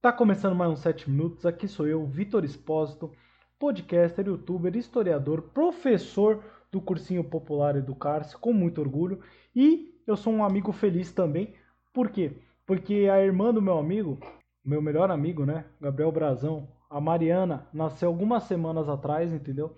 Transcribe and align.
Tá 0.00 0.12
começando 0.12 0.54
mais 0.54 0.70
uns 0.70 0.78
7 0.78 1.10
minutos. 1.10 1.44
Aqui 1.44 1.66
sou 1.66 1.84
eu, 1.84 2.06
Vitor 2.06 2.44
Espósito, 2.44 3.10
podcaster, 3.58 4.28
youtuber, 4.28 4.76
historiador, 4.76 5.50
professor 5.52 6.40
do 6.70 6.80
cursinho 6.80 7.24
popular 7.24 7.74
Educar-se, 7.74 8.36
com 8.36 8.52
muito 8.52 8.80
orgulho. 8.80 9.20
E 9.56 10.00
eu 10.06 10.16
sou 10.16 10.32
um 10.32 10.44
amigo 10.44 10.70
feliz 10.70 11.10
também. 11.10 11.52
Por 11.92 12.10
quê? 12.10 12.30
Porque 12.64 13.08
a 13.12 13.20
irmã 13.20 13.52
do 13.52 13.60
meu 13.60 13.76
amigo, 13.76 14.20
meu 14.64 14.80
melhor 14.80 15.10
amigo, 15.10 15.44
né, 15.44 15.64
Gabriel 15.80 16.12
Brazão, 16.12 16.68
a 16.88 17.00
Mariana, 17.00 17.66
nasceu 17.72 18.08
algumas 18.08 18.44
semanas 18.44 18.88
atrás, 18.88 19.32
entendeu? 19.32 19.74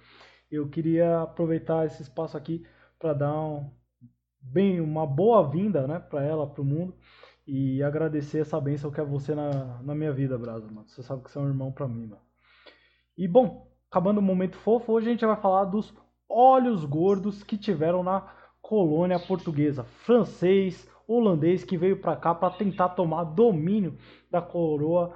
Eu 0.51 0.69
queria 0.69 1.23
aproveitar 1.23 1.87
esse 1.87 2.03
espaço 2.03 2.37
aqui 2.37 2.63
para 2.99 3.15
dar 3.15 3.41
um, 3.41 3.71
bem 4.39 4.83
uma 4.83 5.07
boa-vinda, 5.07 5.87
né, 5.87 5.99
para 5.99 6.23
ela, 6.23 6.47
para 6.47 6.61
o 6.61 6.65
mundo 6.65 6.95
e 7.53 7.83
agradecer 7.83 8.39
essa 8.39 8.61
bênção 8.61 8.93
que 8.93 9.01
é 9.01 9.05
você 9.05 9.35
na, 9.35 9.83
na 9.83 9.93
minha 9.93 10.13
vida, 10.13 10.39
Brasa, 10.39 10.69
mano. 10.69 10.87
Você 10.87 11.03
sabe 11.03 11.25
que 11.25 11.33
você 11.33 11.37
é 11.37 11.41
um 11.41 11.49
irmão 11.49 11.73
para 11.73 11.89
mim, 11.89 12.07
mano. 12.07 12.23
E 13.19 13.27
bom, 13.27 13.69
acabando 13.91 14.19
o 14.19 14.23
momento 14.23 14.57
fofo, 14.57 14.93
hoje 14.93 15.09
a 15.09 15.11
gente 15.11 15.27
vai 15.27 15.35
falar 15.35 15.65
dos 15.65 15.93
olhos 16.29 16.85
gordos 16.85 17.43
que 17.43 17.59
tiveram 17.59 18.05
na 18.05 18.33
colônia 18.63 19.19
portuguesa, 19.19 19.83
francês, 19.83 20.89
holandês 21.09 21.65
que 21.65 21.77
veio 21.77 22.01
para 22.01 22.15
cá 22.15 22.33
para 22.33 22.55
tentar 22.55 22.91
tomar 22.91 23.25
domínio 23.25 23.99
da 24.31 24.41
coroa 24.41 25.13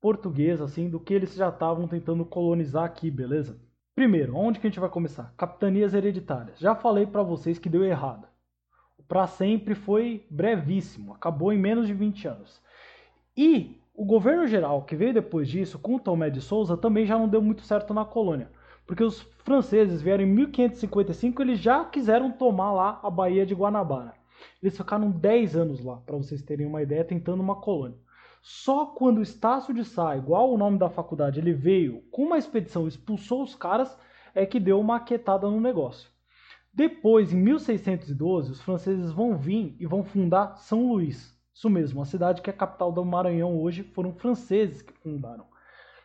portuguesa, 0.00 0.64
assim, 0.64 0.90
do 0.90 0.98
que 0.98 1.14
eles 1.14 1.32
já 1.32 1.48
estavam 1.48 1.86
tentando 1.86 2.24
colonizar 2.24 2.82
aqui, 2.82 3.08
beleza? 3.08 3.56
Primeiro, 3.94 4.34
onde 4.34 4.58
que 4.58 4.66
a 4.66 4.70
gente 4.70 4.80
vai 4.80 4.90
começar? 4.90 5.32
Capitanias 5.36 5.94
hereditárias. 5.94 6.58
Já 6.58 6.74
falei 6.74 7.06
para 7.06 7.22
vocês 7.22 7.56
que 7.56 7.68
deu 7.68 7.84
errado 7.84 8.26
para 9.08 9.26
sempre 9.26 9.74
foi 9.74 10.26
brevíssimo, 10.28 11.14
acabou 11.14 11.52
em 11.52 11.58
menos 11.58 11.86
de 11.86 11.94
20 11.94 12.28
anos. 12.28 12.60
E 13.34 13.80
o 13.94 14.04
governo 14.04 14.46
geral 14.46 14.82
que 14.82 14.94
veio 14.94 15.14
depois 15.14 15.48
disso, 15.48 15.78
com 15.78 15.98
Tomé 15.98 16.28
de 16.28 16.40
Souza, 16.40 16.76
também 16.76 17.06
já 17.06 17.18
não 17.18 17.28
deu 17.28 17.40
muito 17.40 17.62
certo 17.62 17.94
na 17.94 18.04
colônia. 18.04 18.50
Porque 18.86 19.02
os 19.02 19.20
franceses 19.44 20.00
vieram 20.00 20.24
em 20.24 20.26
1555 20.26 21.42
eles 21.42 21.58
já 21.58 21.84
quiseram 21.84 22.30
tomar 22.30 22.72
lá 22.72 23.00
a 23.02 23.10
Baía 23.10 23.44
de 23.44 23.54
Guanabara. 23.54 24.14
Eles 24.62 24.76
ficaram 24.76 25.10
10 25.10 25.56
anos 25.56 25.84
lá, 25.84 25.96
para 25.96 26.16
vocês 26.16 26.42
terem 26.42 26.66
uma 26.66 26.82
ideia, 26.82 27.04
tentando 27.04 27.42
uma 27.42 27.56
colônia. 27.56 27.98
Só 28.42 28.86
quando 28.86 29.20
Estácio 29.20 29.74
de 29.74 29.84
Sá, 29.84 30.16
igual 30.16 30.52
o 30.52 30.58
nome 30.58 30.78
da 30.78 30.88
faculdade, 30.88 31.40
ele 31.40 31.52
veio 31.52 32.02
com 32.10 32.24
uma 32.24 32.38
expedição 32.38 32.86
expulsou 32.86 33.42
os 33.42 33.54
caras, 33.54 33.96
é 34.34 34.46
que 34.46 34.60
deu 34.60 34.78
uma 34.78 34.96
aquietada 34.96 35.50
no 35.50 35.60
negócio. 35.60 36.08
Depois, 36.78 37.32
em 37.32 37.36
1612, 37.36 38.52
os 38.52 38.62
franceses 38.62 39.10
vão 39.10 39.36
vir 39.36 39.74
e 39.80 39.84
vão 39.84 40.04
fundar 40.04 40.58
São 40.58 40.92
Luís. 40.92 41.36
Isso 41.52 41.68
mesmo, 41.68 42.00
a 42.00 42.04
cidade 42.04 42.40
que 42.40 42.48
é 42.48 42.52
a 42.52 42.56
capital 42.56 42.92
do 42.92 43.04
Maranhão 43.04 43.60
hoje 43.60 43.82
foram 43.82 44.12
franceses 44.12 44.80
que 44.80 44.92
fundaram. 44.92 45.44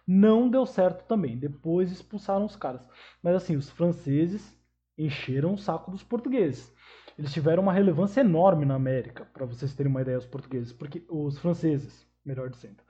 Não 0.08 0.50
deu 0.50 0.66
certo 0.66 1.06
também, 1.06 1.38
depois 1.38 1.92
expulsaram 1.92 2.44
os 2.44 2.56
caras. 2.56 2.90
Mas 3.22 3.36
assim, 3.36 3.56
os 3.56 3.70
franceses 3.70 4.52
encheram 4.98 5.54
o 5.54 5.60
saco 5.60 5.92
dos 5.92 6.02
portugueses. 6.02 6.74
Eles 7.20 7.32
tiveram 7.32 7.62
uma 7.62 7.72
relevância 7.72 8.22
enorme 8.22 8.66
na 8.66 8.74
América, 8.74 9.28
para 9.32 9.46
vocês 9.46 9.76
terem 9.76 9.92
uma 9.92 10.02
ideia, 10.02 10.18
os 10.18 10.26
portugueses, 10.26 10.74
porque 10.74 11.06
os 11.08 11.38
franceses, 11.38 12.04
melhor 12.26 12.50
dizendo. 12.50 12.82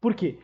Por 0.00 0.14
quê? 0.14 0.38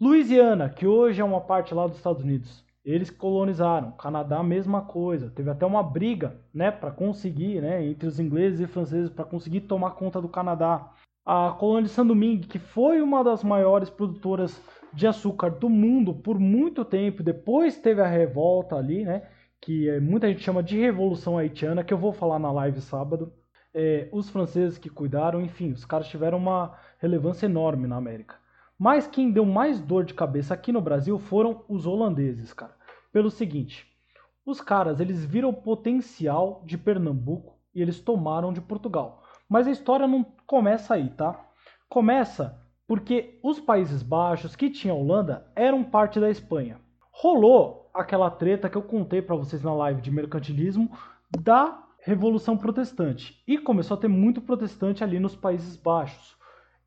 Louisiana, 0.00 0.70
que 0.70 0.86
hoje 0.86 1.20
é 1.20 1.24
uma 1.24 1.40
parte 1.40 1.74
lá 1.74 1.84
dos 1.88 1.96
Estados 1.96 2.22
Unidos, 2.22 2.64
eles 2.90 3.10
colonizaram. 3.10 3.92
Canadá, 3.92 4.42
mesma 4.42 4.80
coisa. 4.80 5.30
Teve 5.30 5.50
até 5.50 5.66
uma 5.66 5.82
briga, 5.82 6.40
né, 6.54 6.70
para 6.70 6.90
conseguir, 6.90 7.60
né, 7.60 7.84
entre 7.84 8.08
os 8.08 8.18
ingleses 8.18 8.60
e 8.60 8.66
franceses 8.66 9.10
para 9.10 9.26
conseguir 9.26 9.62
tomar 9.62 9.90
conta 9.90 10.22
do 10.22 10.28
Canadá. 10.28 10.90
A 11.24 11.54
colônia 11.58 11.82
de 11.82 11.90
Saint-Domingue, 11.90 12.48
que 12.48 12.58
foi 12.58 13.02
uma 13.02 13.22
das 13.22 13.44
maiores 13.44 13.90
produtoras 13.90 14.58
de 14.90 15.06
açúcar 15.06 15.50
do 15.50 15.68
mundo 15.68 16.14
por 16.14 16.38
muito 16.38 16.82
tempo, 16.82 17.22
depois 17.22 17.78
teve 17.78 18.00
a 18.00 18.06
revolta 18.06 18.76
ali, 18.76 19.04
né, 19.04 19.28
que 19.60 20.00
muita 20.00 20.26
gente 20.26 20.40
chama 20.40 20.62
de 20.62 20.80
Revolução 20.80 21.36
Haitiana, 21.36 21.84
que 21.84 21.92
eu 21.92 21.98
vou 21.98 22.12
falar 22.12 22.38
na 22.38 22.50
live 22.50 22.80
sábado. 22.80 23.30
É, 23.74 24.08
os 24.10 24.30
franceses 24.30 24.78
que 24.78 24.88
cuidaram, 24.88 25.42
enfim, 25.42 25.72
os 25.72 25.84
caras 25.84 26.08
tiveram 26.08 26.38
uma 26.38 26.74
relevância 26.98 27.44
enorme 27.44 27.86
na 27.86 27.96
América. 27.96 28.36
Mas 28.78 29.06
quem 29.06 29.30
deu 29.30 29.44
mais 29.44 29.78
dor 29.78 30.04
de 30.04 30.14
cabeça 30.14 30.54
aqui 30.54 30.72
no 30.72 30.80
Brasil 30.80 31.18
foram 31.18 31.64
os 31.68 31.86
holandeses, 31.86 32.54
cara 32.54 32.77
pelo 33.12 33.30
seguinte: 33.30 33.86
os 34.44 34.60
caras 34.60 35.00
eles 35.00 35.24
viram 35.24 35.50
o 35.50 35.62
potencial 35.62 36.62
de 36.64 36.78
Pernambuco 36.78 37.58
e 37.74 37.82
eles 37.82 38.00
tomaram 38.00 38.52
de 38.52 38.60
Portugal. 38.60 39.22
Mas 39.48 39.66
a 39.66 39.70
história 39.70 40.06
não 40.06 40.24
começa 40.46 40.94
aí, 40.94 41.10
tá? 41.10 41.38
Começa 41.88 42.58
porque 42.86 43.38
os 43.42 43.60
Países 43.60 44.02
Baixos 44.02 44.56
que 44.56 44.70
tinha 44.70 44.94
Holanda 44.94 45.46
eram 45.54 45.84
parte 45.84 46.18
da 46.18 46.30
Espanha. 46.30 46.80
Rolou 47.10 47.90
aquela 47.92 48.30
treta 48.30 48.68
que 48.68 48.76
eu 48.76 48.82
contei 48.82 49.20
para 49.20 49.36
vocês 49.36 49.62
na 49.62 49.74
live 49.74 50.00
de 50.00 50.10
mercantilismo 50.10 50.90
da 51.30 51.84
Revolução 52.00 52.56
Protestante 52.56 53.42
e 53.46 53.58
começou 53.58 53.96
a 53.96 54.00
ter 54.00 54.08
muito 54.08 54.40
protestante 54.40 55.04
ali 55.04 55.18
nos 55.18 55.36
Países 55.36 55.76
Baixos. 55.76 56.36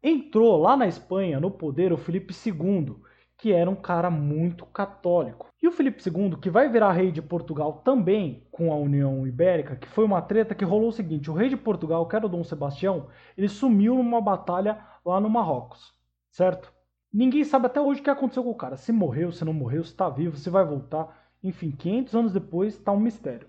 Entrou 0.02 0.60
lá 0.60 0.76
na 0.76 0.88
Espanha 0.88 1.40
no 1.40 1.52
poder 1.52 1.94
o 1.94 1.98
Felipe 1.98 2.34
II 2.34 2.96
que 3.42 3.52
era 3.52 3.68
um 3.68 3.76
cara 3.76 4.12
muito 4.12 4.68
católico. 4.68 5.48
E 5.60 5.68
o 5.68 5.72
Felipe 5.72 6.00
II, 6.08 6.38
que 6.40 6.50
vai 6.50 6.70
virar 6.70 6.92
rei 6.92 7.12
de 7.12 7.24
Portugal 7.24 7.82
também 7.84 8.44
com 8.52 8.72
a 8.72 8.76
União 8.76 9.26
Ibérica, 9.26 9.76
que 9.76 9.88
foi 9.88 10.06
uma 10.06 10.22
treta 10.22 10.54
que 10.54 10.64
rolou 10.64 10.90
o 10.90 10.94
seguinte: 10.94 11.30
o 11.30 11.34
rei 11.34 11.50
de 11.50 11.58
Portugal, 11.58 12.08
que 12.08 12.16
era 12.16 12.28
o 12.28 12.30
Dom 12.30 12.44
Sebastião, 12.44 13.08
ele 13.36 13.50
sumiu 13.50 13.96
numa 13.96 14.22
batalha 14.22 14.78
lá 15.04 15.20
no 15.20 15.28
Marrocos, 15.28 15.92
certo? 16.30 16.72
Ninguém 17.12 17.44
sabe 17.44 17.66
até 17.66 17.82
hoje 17.82 18.00
o 18.00 18.04
que 18.04 18.12
aconteceu 18.12 18.44
com 18.44 18.52
o 18.52 18.56
cara. 18.56 18.78
Se 18.78 18.92
morreu, 18.92 19.32
se 19.32 19.44
não 19.44 19.54
morreu, 19.54 19.84
se 19.84 19.90
está 19.90 20.08
vivo, 20.08 20.38
se 20.38 20.50
vai 20.50 20.64
voltar. 20.64 21.32
Enfim, 21.44 21.72
500 21.72 22.16
anos 22.16 22.34
depois 22.34 22.76
está 22.76 22.92
um 22.92 23.00
mistério. 23.00 23.48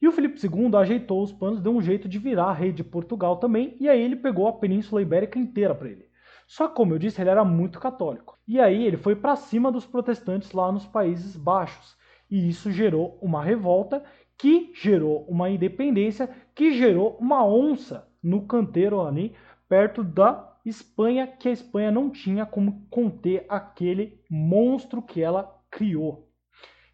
E 0.00 0.06
o 0.06 0.12
Felipe 0.12 0.38
II 0.40 0.76
ajeitou 0.76 1.20
os 1.24 1.32
panos, 1.32 1.60
deu 1.60 1.74
um 1.74 1.82
jeito 1.82 2.08
de 2.08 2.20
virar 2.20 2.52
rei 2.52 2.70
de 2.70 2.84
Portugal 2.84 3.36
também, 3.38 3.76
e 3.80 3.88
aí 3.88 4.00
ele 4.00 4.14
pegou 4.14 4.46
a 4.46 4.52
Península 4.52 5.02
Ibérica 5.02 5.40
inteira 5.40 5.74
para 5.74 5.88
ele. 5.88 6.07
Só 6.48 6.66
que, 6.66 6.74
como 6.74 6.94
eu 6.94 6.98
disse, 6.98 7.20
ele 7.20 7.28
era 7.28 7.44
muito 7.44 7.78
católico. 7.78 8.38
E 8.48 8.58
aí 8.58 8.82
ele 8.82 8.96
foi 8.96 9.14
para 9.14 9.36
cima 9.36 9.70
dos 9.70 9.84
protestantes 9.84 10.52
lá 10.52 10.72
nos 10.72 10.86
Países 10.86 11.36
Baixos. 11.36 11.94
E 12.30 12.48
isso 12.48 12.72
gerou 12.72 13.18
uma 13.20 13.44
revolta 13.44 14.02
que 14.36 14.72
gerou 14.74 15.26
uma 15.28 15.50
independência, 15.50 16.28
que 16.54 16.72
gerou 16.72 17.18
uma 17.20 17.44
onça 17.44 18.08
no 18.22 18.46
canteiro 18.46 19.06
ali, 19.06 19.36
perto 19.68 20.02
da 20.02 20.56
Espanha, 20.64 21.26
que 21.26 21.48
a 21.48 21.52
Espanha 21.52 21.90
não 21.90 22.08
tinha 22.08 22.46
como 22.46 22.86
conter 22.88 23.44
aquele 23.48 24.18
monstro 24.30 25.02
que 25.02 25.22
ela 25.22 25.54
criou. 25.70 26.30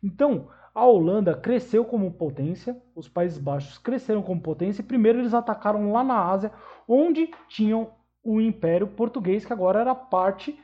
Então, 0.03 0.48
a 0.75 0.84
Holanda 0.84 1.37
cresceu 1.37 1.84
como 1.84 2.10
potência, 2.12 2.76
os 2.97 3.09
Países 3.09 3.38
Baixos 3.38 3.78
cresceram 3.78 4.22
como 4.22 4.41
potência, 4.41 4.82
e 4.82 4.84
primeiro 4.84 5.20
eles 5.20 5.32
atacaram 5.32 5.93
lá 5.93 6.03
na 6.03 6.19
Ásia, 6.19 6.50
onde 6.88 7.31
tinham 7.48 7.93
o 8.24 8.40
Império 8.40 8.86
Português, 8.86 9.44
que 9.44 9.52
agora 9.52 9.80
era 9.80 9.94
parte 9.94 10.58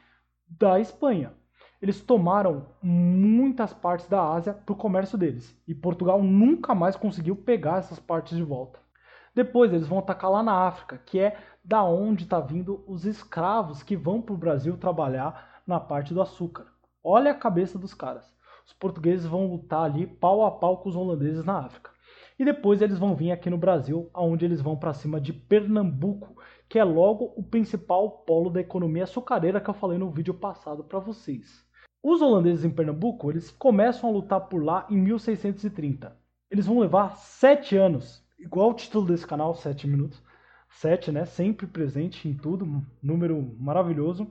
da 0.48 0.80
Espanha. 0.80 1.32
Eles 1.80 2.00
tomaram 2.00 2.66
muitas 2.82 3.72
partes 3.72 4.08
da 4.08 4.22
Ásia 4.22 4.52
para 4.52 4.72
o 4.72 4.76
comércio 4.76 5.16
deles, 5.16 5.56
e 5.68 5.74
Portugal 5.74 6.22
nunca 6.22 6.74
mais 6.74 6.96
conseguiu 6.96 7.36
pegar 7.36 7.78
essas 7.78 7.98
partes 7.98 8.36
de 8.36 8.42
volta. 8.42 8.80
Depois 9.34 9.72
eles 9.72 9.86
vão 9.86 9.98
atacar 9.98 10.30
lá 10.30 10.42
na 10.42 10.66
África, 10.66 10.98
que 11.06 11.20
é 11.20 11.38
da 11.64 11.84
onde 11.84 12.24
está 12.24 12.40
vindo 12.40 12.82
os 12.86 13.04
escravos 13.04 13.82
que 13.82 13.96
vão 13.96 14.20
para 14.20 14.34
o 14.34 14.38
Brasil 14.38 14.76
trabalhar 14.76 15.62
na 15.66 15.78
parte 15.78 16.12
do 16.12 16.20
açúcar. 16.20 16.66
Olha 17.02 17.30
a 17.30 17.34
cabeça 17.34 17.78
dos 17.78 17.94
caras. 17.94 18.30
Os 18.66 18.72
portugueses 18.72 19.26
vão 19.26 19.46
lutar 19.46 19.84
ali 19.84 20.06
pau 20.06 20.44
a 20.44 20.50
pau 20.50 20.78
com 20.78 20.88
os 20.88 20.96
holandeses 20.96 21.44
na 21.44 21.58
África. 21.60 21.90
E 22.38 22.44
depois 22.44 22.80
eles 22.82 22.98
vão 22.98 23.14
vir 23.14 23.30
aqui 23.32 23.50
no 23.50 23.58
Brasil, 23.58 24.10
aonde 24.12 24.44
eles 24.44 24.60
vão 24.60 24.76
para 24.76 24.94
cima 24.94 25.20
de 25.20 25.32
Pernambuco, 25.32 26.39
que 26.70 26.78
é 26.78 26.84
logo 26.84 27.34
o 27.36 27.42
principal 27.42 28.08
polo 28.24 28.48
da 28.48 28.60
economia 28.60 29.02
açucareira 29.02 29.60
que 29.60 29.68
eu 29.68 29.74
falei 29.74 29.98
no 29.98 30.08
vídeo 30.08 30.32
passado 30.32 30.84
para 30.84 31.00
vocês. 31.00 31.66
Os 32.00 32.22
holandeses 32.22 32.64
em 32.64 32.70
Pernambuco, 32.70 33.28
eles 33.28 33.50
começam 33.50 34.08
a 34.08 34.12
lutar 34.12 34.42
por 34.42 34.62
lá 34.62 34.86
em 34.88 34.96
1630. 34.96 36.16
Eles 36.48 36.66
vão 36.66 36.78
levar 36.78 37.16
sete 37.16 37.76
anos, 37.76 38.24
igual 38.38 38.70
o 38.70 38.74
título 38.74 39.04
desse 39.04 39.26
canal, 39.26 39.52
sete 39.52 39.88
minutos. 39.88 40.22
Sete, 40.68 41.10
né? 41.10 41.24
Sempre 41.24 41.66
presente 41.66 42.28
em 42.28 42.34
tudo, 42.34 42.64
um 42.64 42.86
número 43.02 43.52
maravilhoso. 43.58 44.30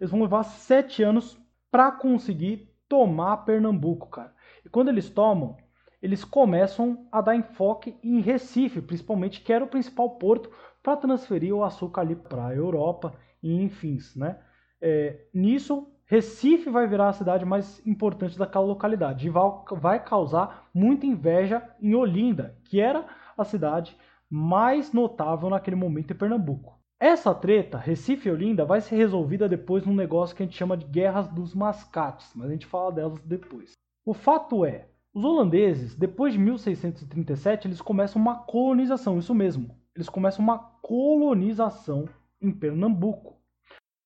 Eles 0.00 0.10
vão 0.10 0.22
levar 0.22 0.42
sete 0.42 1.02
anos 1.02 1.38
para 1.70 1.92
conseguir 1.92 2.74
tomar 2.88 3.44
Pernambuco, 3.44 4.08
cara. 4.08 4.34
E 4.64 4.70
quando 4.70 4.88
eles 4.88 5.10
tomam, 5.10 5.58
eles 6.04 6.22
começam 6.22 7.06
a 7.10 7.22
dar 7.22 7.34
enfoque 7.34 7.96
em 8.04 8.20
Recife, 8.20 8.82
principalmente, 8.82 9.40
que 9.40 9.50
era 9.50 9.64
o 9.64 9.68
principal 9.68 10.10
porto 10.10 10.50
para 10.82 10.98
transferir 10.98 11.54
o 11.54 11.64
açúcar 11.64 12.02
ali 12.02 12.14
para 12.14 12.48
a 12.48 12.54
Europa 12.54 13.14
e 13.42 13.62
enfim, 13.62 13.96
né? 14.14 14.38
É, 14.82 15.24
nisso, 15.32 15.88
Recife 16.04 16.68
vai 16.68 16.86
virar 16.86 17.08
a 17.08 17.14
cidade 17.14 17.46
mais 17.46 17.80
importante 17.86 18.38
daquela 18.38 18.66
localidade 18.66 19.26
e 19.26 19.30
vai, 19.30 20.04
causar 20.04 20.68
muita 20.74 21.06
inveja 21.06 21.66
em 21.80 21.94
Olinda, 21.94 22.58
que 22.64 22.82
era 22.82 23.06
a 23.34 23.42
cidade 23.42 23.96
mais 24.28 24.92
notável 24.92 25.48
naquele 25.48 25.76
momento 25.76 26.12
em 26.12 26.16
Pernambuco. 26.16 26.78
Essa 27.00 27.34
treta, 27.34 27.78
Recife 27.78 28.28
e 28.28 28.32
Olinda, 28.32 28.66
vai 28.66 28.82
ser 28.82 28.96
resolvida 28.96 29.48
depois 29.48 29.86
num 29.86 29.94
negócio 29.94 30.36
que 30.36 30.42
a 30.42 30.46
gente 30.46 30.58
chama 30.58 30.76
de 30.76 30.84
Guerras 30.84 31.28
dos 31.28 31.54
Mascates, 31.54 32.30
mas 32.34 32.50
a 32.50 32.52
gente 32.52 32.66
fala 32.66 32.92
delas 32.92 33.18
depois. 33.20 33.72
O 34.04 34.12
fato 34.12 34.66
é, 34.66 34.88
os 35.14 35.24
holandeses, 35.24 35.94
depois 35.94 36.32
de 36.32 36.40
1637, 36.40 37.68
eles 37.68 37.80
começam 37.80 38.20
uma 38.20 38.42
colonização, 38.42 39.16
isso 39.16 39.32
mesmo. 39.32 39.78
Eles 39.94 40.08
começam 40.08 40.42
uma 40.42 40.58
colonização 40.82 42.08
em 42.42 42.50
Pernambuco. 42.50 43.40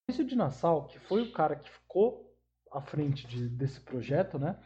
Maurício 0.06 0.26
de 0.26 0.36
Nassau, 0.36 0.86
que 0.86 0.98
foi 0.98 1.22
o 1.22 1.32
cara 1.32 1.56
que 1.56 1.70
ficou 1.70 2.30
à 2.70 2.82
frente 2.82 3.26
de, 3.26 3.48
desse 3.48 3.80
projeto, 3.80 4.38
né? 4.38 4.58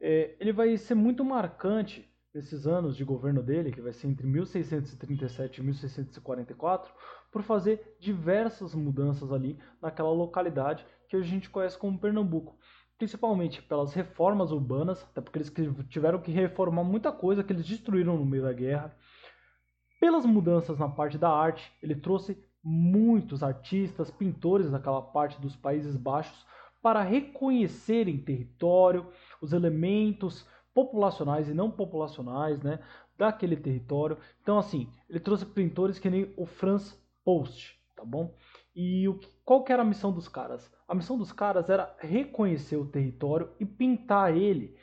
É, 0.00 0.34
ele 0.40 0.52
vai 0.54 0.74
ser 0.78 0.94
muito 0.94 1.22
marcante 1.22 2.10
nesses 2.32 2.66
anos 2.66 2.96
de 2.96 3.04
governo 3.04 3.42
dele, 3.42 3.70
que 3.70 3.80
vai 3.80 3.92
ser 3.92 4.08
entre 4.08 4.26
1637 4.26 5.58
e 5.58 5.62
1644, 5.62 6.92
por 7.30 7.42
fazer 7.42 7.96
diversas 8.00 8.74
mudanças 8.74 9.30
ali 9.32 9.58
naquela 9.80 10.10
localidade 10.10 10.84
que 11.08 11.16
a 11.16 11.20
gente 11.20 11.50
conhece 11.50 11.78
como 11.78 11.98
Pernambuco. 11.98 12.58
Principalmente 12.98 13.62
pelas 13.62 13.92
reformas 13.92 14.52
urbanas, 14.52 15.02
até 15.02 15.20
porque 15.20 15.38
eles 15.38 15.52
tiveram 15.88 16.20
que 16.20 16.30
reformar 16.30 16.84
muita 16.84 17.10
coisa 17.10 17.42
que 17.42 17.52
eles 17.52 17.66
destruíram 17.66 18.16
no 18.16 18.24
meio 18.24 18.44
da 18.44 18.52
guerra. 18.52 18.96
Pelas 20.00 20.24
mudanças 20.24 20.78
na 20.78 20.88
parte 20.88 21.18
da 21.18 21.30
arte, 21.30 21.72
ele 21.82 21.94
trouxe 21.94 22.42
muitos 22.62 23.42
artistas, 23.42 24.10
pintores 24.10 24.70
daquela 24.70 25.02
parte 25.02 25.40
dos 25.40 25.54
Países 25.54 25.96
Baixos 25.96 26.46
para 26.82 27.02
reconhecerem 27.02 28.18
território, 28.18 29.06
os 29.40 29.52
elementos 29.52 30.46
populacionais 30.74 31.48
e 31.48 31.54
não 31.54 31.70
populacionais, 31.70 32.62
né, 32.62 32.78
daquele 33.16 33.56
território. 33.56 34.18
Então, 34.42 34.58
assim, 34.58 34.90
ele 35.08 35.20
trouxe 35.20 35.46
pintores 35.46 35.98
que 35.98 36.10
nem 36.10 36.32
o 36.36 36.44
Franz 36.46 36.98
Post, 37.24 37.78
tá 37.96 38.04
bom? 38.04 38.34
E 38.74 39.08
o, 39.08 39.20
qual 39.44 39.62
que 39.62 39.72
era 39.72 39.82
a 39.82 39.86
missão 39.86 40.12
dos 40.12 40.28
caras? 40.28 40.70
A 40.86 40.94
missão 40.94 41.16
dos 41.16 41.32
caras 41.32 41.70
era 41.70 41.94
reconhecer 41.98 42.76
o 42.76 42.86
território 42.86 43.50
e 43.58 43.64
pintar 43.64 44.36
ele 44.36 44.76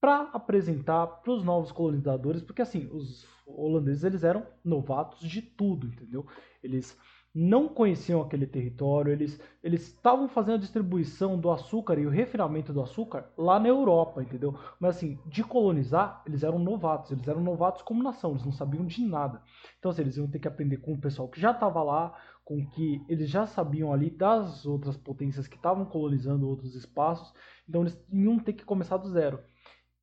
para 0.00 0.28
apresentar 0.32 1.06
para 1.06 1.32
os 1.32 1.42
novos 1.42 1.72
colonizadores, 1.72 2.42
porque 2.42 2.62
assim, 2.62 2.88
os 2.92 3.26
holandeses 3.46 4.04
eles 4.04 4.24
eram 4.24 4.46
novatos 4.64 5.20
de 5.20 5.40
tudo, 5.40 5.86
entendeu? 5.86 6.26
Eles 6.62 6.98
não 7.34 7.68
conheciam 7.68 8.22
aquele 8.22 8.46
território, 8.46 9.10
eles 9.10 9.40
eles 9.62 9.88
estavam 9.88 10.28
fazendo 10.28 10.54
a 10.54 10.58
distribuição 10.58 11.36
do 11.38 11.50
açúcar 11.50 11.98
e 11.98 12.06
o 12.06 12.10
refinamento 12.10 12.72
do 12.72 12.80
açúcar 12.80 13.28
lá 13.36 13.58
na 13.58 13.68
Europa, 13.68 14.22
entendeu? 14.22 14.56
Mas 14.78 14.96
assim, 14.96 15.18
de 15.26 15.42
colonizar, 15.42 16.22
eles 16.26 16.44
eram 16.44 16.58
novatos, 16.58 17.10
eles 17.10 17.26
eram 17.26 17.40
novatos 17.40 17.82
como 17.82 18.02
nação, 18.02 18.30
eles 18.32 18.44
não 18.44 18.52
sabiam 18.52 18.86
de 18.86 19.02
nada. 19.04 19.42
Então 19.78 19.90
assim, 19.90 20.02
eles 20.02 20.16
iam 20.16 20.28
ter 20.28 20.38
que 20.38 20.48
aprender 20.48 20.76
com 20.76 20.92
o 20.92 21.00
pessoal 21.00 21.28
que 21.28 21.40
já 21.40 21.50
estava 21.50 21.82
lá, 21.82 22.14
com 22.44 22.64
que 22.66 23.02
eles 23.08 23.28
já 23.28 23.46
sabiam 23.46 23.92
ali 23.92 24.10
das 24.10 24.66
outras 24.66 24.96
potências 24.96 25.48
que 25.48 25.56
estavam 25.56 25.84
colonizando 25.84 26.48
outros 26.48 26.74
espaços, 26.74 27.32
então 27.68 27.82
eles 27.82 27.98
iam 28.12 28.38
ter 28.38 28.52
que 28.52 28.64
começar 28.64 28.98
do 28.98 29.08
zero. 29.08 29.40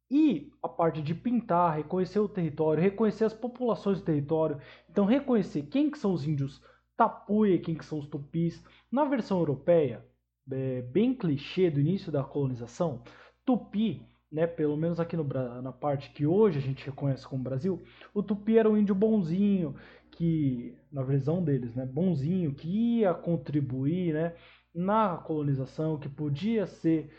E 0.10 0.52
a 0.62 0.68
parte 0.68 1.02
de 1.02 1.16
pintar, 1.16 1.78
reconhecer 1.78 2.20
o 2.20 2.28
território, 2.28 2.84
reconhecer 2.84 3.26
as 3.26 3.34
populações 3.34 4.00
do 4.00 4.06
território, 4.06 4.60
então 4.90 5.06
reconhecer 5.06 5.64
quem 5.64 5.90
que 5.90 5.98
são 5.98 6.12
os 6.12 6.28
índios 6.28 6.62
Tapuia, 6.98 7.60
quem 7.60 7.76
que 7.76 7.86
são 7.86 7.98
os 7.98 8.08
tupis. 8.08 8.64
Na 8.92 9.06
versão 9.06 9.40
europeia, 9.40 10.06
é, 10.52 10.82
bem 10.82 11.16
clichê 11.16 11.70
do 11.70 11.80
início 11.80 12.12
da 12.12 12.24
colonização, 12.24 13.04
tupi, 13.46 14.06
né, 14.32 14.48
pelo 14.48 14.78
menos 14.78 15.00
aqui 15.00 15.18
no, 15.18 15.24
na 15.62 15.72
parte 15.72 16.12
que 16.12 16.26
hoje 16.26 16.60
a 16.60 16.62
gente 16.62 16.86
reconhece 16.86 17.28
como 17.28 17.44
Brasil, 17.44 17.84
o 18.14 18.24
tupi 18.24 18.58
era 18.58 18.70
um 18.70 18.78
índio 18.78 18.96
bonzinho, 18.96 19.76
que, 20.12 20.78
na 20.92 21.04
visão 21.04 21.44
deles, 21.44 21.76
né, 21.76 21.86
bonzinho, 21.86 22.54
que 22.54 23.00
ia 23.00 23.14
contribuir 23.14 24.14
né, 24.14 24.36
na 24.74 25.18
colonização, 25.18 25.98
que 25.98 26.08
podia 26.08 26.68
ser 26.68 27.12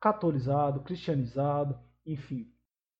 catolizado, 0.00 0.80
cristianizado, 0.80 1.78
enfim. 2.06 2.46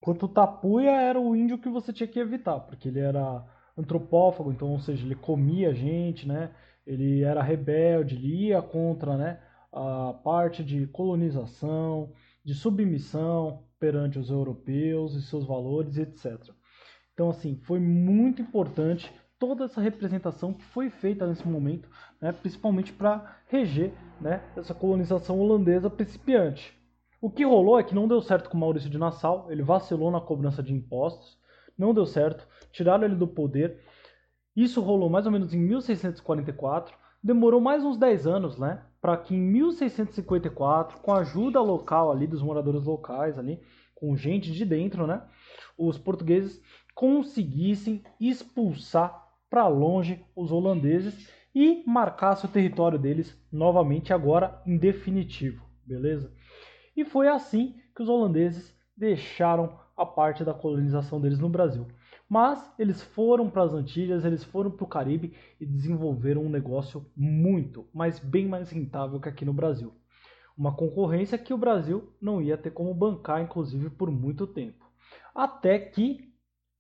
Enquanto 0.00 0.25
o 0.25 0.28
tapuia 0.28 0.90
era 0.90 1.20
o 1.20 1.34
índio 1.37 1.58
que 1.58 1.69
você 1.69 1.93
tinha 1.93 2.08
que 2.08 2.19
evitar, 2.19 2.61
porque 2.61 2.88
ele 2.88 3.00
era 3.00 3.44
antropófago, 3.76 4.52
então, 4.52 4.70
ou 4.70 4.81
seja, 4.81 5.05
ele 5.05 5.14
comia 5.14 5.75
gente, 5.75 6.26
né? 6.26 6.50
Ele 6.87 7.22
era 7.22 7.43
rebelde, 7.43 8.14
ele 8.14 8.49
ia 8.49 8.61
contra, 8.61 9.16
né, 9.16 9.40
a 9.72 10.12
parte 10.22 10.62
de 10.62 10.87
colonização, 10.88 12.12
de 12.44 12.55
submissão 12.55 13.64
perante 13.81 14.19
os 14.19 14.31
europeus 14.31 15.14
e 15.14 15.23
seus 15.23 15.46
valores, 15.46 15.96
etc. 15.96 16.38
Então, 17.12 17.31
assim, 17.31 17.56
foi 17.64 17.79
muito 17.79 18.43
importante 18.43 19.11
toda 19.38 19.64
essa 19.64 19.81
representação 19.81 20.52
que 20.52 20.64
foi 20.64 20.91
feita 20.91 21.26
nesse 21.26 21.46
momento, 21.46 21.88
né, 22.20 22.32
principalmente 22.32 22.93
para 22.93 23.38
reger 23.49 23.93
né, 24.20 24.43
essa 24.56 24.75
colonização 24.75 25.38
holandesa 25.38 25.91
principiante. 25.91 26.76
O 27.20 27.31
que 27.31 27.44
rolou 27.44 27.79
é 27.79 27.82
que 27.82 27.94
não 27.94 28.08
deu 28.08 28.20
certo 28.20 28.50
com 28.50 28.58
Maurício 28.58 28.90
de 28.90 28.99
Nassau, 28.99 29.50
ele 29.50 29.62
vacilou 29.62 30.11
na 30.11 30.20
cobrança 30.20 30.62
de 30.62 30.75
impostos, 30.75 31.38
não 31.76 31.94
deu 31.94 32.06
certo, 32.06 32.47
tiraram 32.70 33.05
ele 33.05 33.17
do 33.17 33.26
poder. 33.26 33.81
Isso 34.55 34.81
rolou 34.81 35.08
mais 35.08 35.26
ou 35.26 35.32
menos 35.32 35.52
em 35.52 35.58
1644, 35.58 36.97
demorou 37.23 37.61
mais 37.61 37.85
uns 37.85 37.97
10 37.97 38.26
anos, 38.26 38.58
né, 38.58 38.82
para 39.05 39.19
que 39.19 39.35
em 39.35 39.39
1654, 39.39 40.99
com 41.01 41.12
a 41.12 41.19
ajuda 41.19 41.61
local 41.61 42.11
ali 42.11 42.27
dos 42.27 42.41
moradores 42.41 42.85
locais 42.85 43.39
ali, 43.39 43.61
com 43.95 44.17
gente 44.17 44.51
de 44.51 44.65
dentro, 44.65 45.06
né, 45.06 45.23
os 45.77 45.99
portugueses 45.99 46.59
conseguissem 46.95 48.03
expulsar 48.19 49.29
para 49.51 49.69
longe 49.69 50.25
os 50.35 50.51
holandeses 50.51 51.31
e 51.55 51.85
marcasse 51.87 52.47
o 52.47 52.49
território 52.49 52.99
deles 52.99 53.39
novamente 53.53 54.11
agora 54.11 54.62
em 54.65 54.79
definitivo, 54.79 55.62
beleza? 55.85 56.33
E 56.97 57.05
foi 57.05 57.29
assim 57.29 57.75
que 57.95 58.03
os 58.03 58.09
holandeses 58.09 58.75
deixaram 58.97 59.79
a 59.95 60.07
parte 60.07 60.43
da 60.43 60.55
colonização 60.55 61.21
deles 61.21 61.39
no 61.39 61.50
Brasil. 61.50 61.87
Mas 62.29 62.73
eles 62.79 63.03
foram 63.03 63.50
para 63.50 63.62
as 63.62 63.75
Antilhas, 63.75 64.25
eles 64.25 64.43
foram 64.43 64.71
para 64.71 64.85
o 64.85 64.88
Caribe 64.88 65.35
e 65.61 65.67
desenvolveram 65.67 66.43
um 66.43 66.49
negócio 66.49 67.06
muito, 67.17 67.87
mas 67.93 68.19
bem 68.19 68.49
mais 68.49 68.71
rentável 68.71 69.21
que 69.21 69.29
aqui 69.29 69.44
no 69.44 69.53
Brasil. 69.53 69.93
Uma 70.56 70.75
concorrência 70.75 71.37
que 71.37 71.53
o 71.53 71.59
Brasil 71.59 72.12
não 72.21 72.41
ia 72.41 72.56
ter 72.56 72.71
como 72.71 72.94
bancar, 72.94 73.43
inclusive, 73.43 73.91
por 73.91 74.11
muito 74.11 74.47
tempo. 74.47 74.85
Até 75.35 75.79
que, 75.79 76.32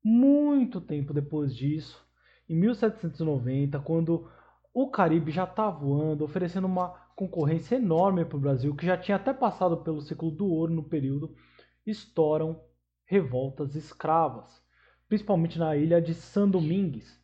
muito 0.02 0.80
tempo 0.80 1.12
depois 1.12 1.54
disso, 1.54 2.04
em 2.48 2.56
1790, 2.56 3.80
quando 3.80 4.28
o 4.72 4.90
Caribe 4.90 5.30
já 5.30 5.44
está 5.44 5.70
voando, 5.70 6.24
oferecendo 6.24 6.66
uma 6.66 6.88
concorrência 7.14 7.76
enorme 7.76 8.24
para 8.24 8.36
o 8.36 8.40
Brasil, 8.40 8.74
que 8.74 8.86
já 8.86 8.96
tinha 8.96 9.16
até 9.16 9.32
passado 9.32 9.78
pelo 9.78 10.00
ciclo 10.00 10.30
do 10.30 10.46
ouro 10.46 10.72
no 10.72 10.82
período, 10.82 11.34
estouram 11.86 12.60
revoltas 13.06 13.74
escravas, 13.74 14.63
principalmente 15.08 15.58
na 15.58 15.76
ilha 15.76 16.00
de 16.00 16.14
Saint-Domingues, 16.14 17.22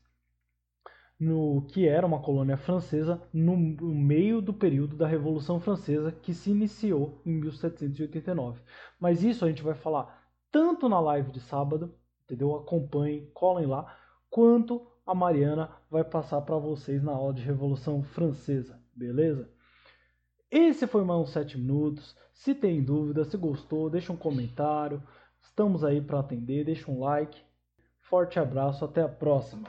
no 1.18 1.66
que 1.68 1.86
era 1.86 2.06
uma 2.06 2.22
colônia 2.22 2.56
francesa 2.56 3.22
no, 3.32 3.54
meio 3.56 4.40
do 4.40 4.54
período 4.54 4.96
da 4.96 5.06
Revolução 5.06 5.60
Francesa 5.60 6.10
que 6.10 6.32
se 6.32 6.50
iniciou 6.50 7.20
em 7.26 7.32
1789. 7.32 8.62
Mas 8.98 9.22
isso 9.22 9.44
a 9.44 9.48
gente 9.48 9.62
vai 9.62 9.74
falar 9.74 10.18
tanto 10.50 10.88
na 10.88 10.98
live 10.98 11.30
de 11.30 11.40
sábado, 11.40 11.94
entendeu? 12.24 12.54
Acompanhem, 12.56 13.28
colhem 13.34 13.66
lá, 13.66 13.94
quanto 14.30 14.86
a 15.06 15.14
Mariana 15.14 15.70
vai 15.90 16.04
passar 16.04 16.40
para 16.40 16.56
vocês 16.56 17.02
na 17.02 17.12
aula 17.12 17.34
de 17.34 17.42
Revolução 17.42 18.02
Francesa, 18.02 18.80
beleza? 18.94 19.50
Esse 20.50 20.86
foi 20.86 21.04
mais 21.04 21.20
uns 21.20 21.30
7 21.30 21.58
minutos. 21.58 22.16
Se 22.32 22.54
tem 22.54 22.82
dúvida, 22.82 23.24
se 23.24 23.36
gostou, 23.36 23.90
deixa 23.90 24.12
um 24.12 24.16
comentário. 24.16 25.02
Estamos 25.40 25.84
aí 25.84 26.00
para 26.00 26.18
atender, 26.18 26.64
deixa 26.64 26.90
um 26.90 26.98
like. 26.98 27.40
Forte 28.10 28.40
abraço, 28.40 28.84
até 28.84 29.02
a 29.02 29.08
próxima. 29.08 29.68